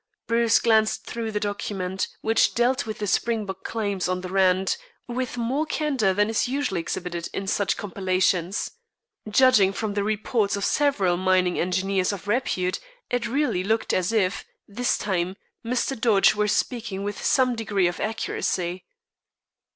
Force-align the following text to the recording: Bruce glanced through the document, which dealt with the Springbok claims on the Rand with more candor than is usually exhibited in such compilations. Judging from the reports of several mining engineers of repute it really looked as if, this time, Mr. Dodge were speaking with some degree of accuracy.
Bruce 0.25 0.59
glanced 0.59 1.05
through 1.05 1.31
the 1.31 1.39
document, 1.39 2.07
which 2.21 2.55
dealt 2.55 2.87
with 2.87 2.97
the 2.97 3.05
Springbok 3.05 3.63
claims 3.63 4.07
on 4.07 4.21
the 4.21 4.29
Rand 4.31 4.75
with 5.07 5.37
more 5.37 5.67
candor 5.67 6.11
than 6.11 6.27
is 6.27 6.47
usually 6.47 6.79
exhibited 6.79 7.29
in 7.35 7.45
such 7.45 7.77
compilations. 7.77 8.71
Judging 9.29 9.71
from 9.71 9.93
the 9.93 10.03
reports 10.03 10.55
of 10.55 10.65
several 10.65 11.17
mining 11.17 11.59
engineers 11.59 12.11
of 12.11 12.27
repute 12.27 12.79
it 13.11 13.27
really 13.27 13.63
looked 13.63 13.93
as 13.93 14.11
if, 14.11 14.43
this 14.67 14.97
time, 14.97 15.37
Mr. 15.63 15.95
Dodge 15.95 16.33
were 16.33 16.47
speaking 16.47 17.03
with 17.03 17.23
some 17.23 17.55
degree 17.55 17.85
of 17.85 17.99
accuracy. 17.99 18.85